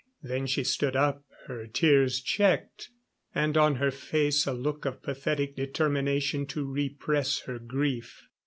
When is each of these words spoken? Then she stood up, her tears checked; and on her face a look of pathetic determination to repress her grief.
Then 0.23 0.47
she 0.47 0.63
stood 0.63 0.95
up, 0.95 1.23
her 1.45 1.67
tears 1.67 2.21
checked; 2.21 2.89
and 3.35 3.55
on 3.55 3.75
her 3.75 3.91
face 3.91 4.47
a 4.47 4.51
look 4.51 4.83
of 4.83 5.03
pathetic 5.03 5.55
determination 5.55 6.47
to 6.47 6.65
repress 6.65 7.41
her 7.41 7.59
grief. 7.59 8.27